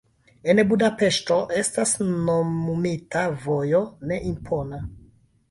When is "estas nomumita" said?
1.59-3.27